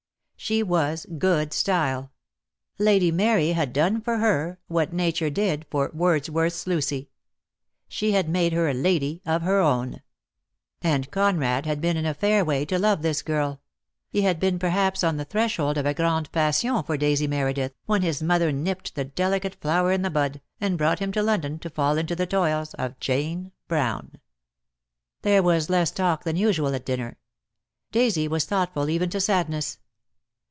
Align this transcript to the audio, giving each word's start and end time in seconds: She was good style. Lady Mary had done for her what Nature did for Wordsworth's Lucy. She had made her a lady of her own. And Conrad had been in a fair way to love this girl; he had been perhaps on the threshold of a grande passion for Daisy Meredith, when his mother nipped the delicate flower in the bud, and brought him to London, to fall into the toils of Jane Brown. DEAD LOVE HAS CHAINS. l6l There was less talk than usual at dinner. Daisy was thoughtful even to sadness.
She 0.51 0.63
was 0.63 1.05
good 1.19 1.53
style. 1.53 2.11
Lady 2.79 3.11
Mary 3.11 3.49
had 3.49 3.71
done 3.71 4.01
for 4.01 4.17
her 4.17 4.57
what 4.65 4.91
Nature 4.91 5.29
did 5.29 5.67
for 5.69 5.91
Wordsworth's 5.93 6.65
Lucy. 6.65 7.11
She 7.87 8.13
had 8.13 8.27
made 8.27 8.51
her 8.51 8.67
a 8.67 8.73
lady 8.73 9.21
of 9.23 9.43
her 9.43 9.59
own. 9.59 10.01
And 10.81 11.11
Conrad 11.11 11.67
had 11.67 11.79
been 11.79 11.95
in 11.95 12.07
a 12.07 12.15
fair 12.15 12.43
way 12.43 12.65
to 12.65 12.79
love 12.79 13.03
this 13.03 13.21
girl; 13.21 13.61
he 14.09 14.23
had 14.23 14.39
been 14.39 14.57
perhaps 14.57 15.03
on 15.03 15.17
the 15.17 15.25
threshold 15.25 15.77
of 15.77 15.85
a 15.85 15.93
grande 15.93 16.31
passion 16.31 16.81
for 16.81 16.97
Daisy 16.97 17.27
Meredith, 17.27 17.75
when 17.85 18.01
his 18.01 18.23
mother 18.23 18.51
nipped 18.51 18.95
the 18.95 19.05
delicate 19.05 19.55
flower 19.61 19.91
in 19.91 20.01
the 20.01 20.09
bud, 20.09 20.41
and 20.59 20.75
brought 20.77 20.97
him 20.97 21.11
to 21.11 21.21
London, 21.21 21.59
to 21.59 21.69
fall 21.69 21.99
into 21.99 22.15
the 22.15 22.25
toils 22.25 22.73
of 22.73 22.99
Jane 22.99 23.51
Brown. 23.67 24.09
DEAD 24.09 24.15
LOVE 24.15 24.15
HAS 24.15 24.23
CHAINS. 24.23 25.19
l6l 25.19 25.21
There 25.21 25.43
was 25.43 25.69
less 25.69 25.91
talk 25.91 26.23
than 26.23 26.35
usual 26.35 26.73
at 26.73 26.83
dinner. 26.85 27.19
Daisy 27.91 28.27
was 28.27 28.45
thoughtful 28.45 28.89
even 28.89 29.11
to 29.11 29.21
sadness. 29.21 29.77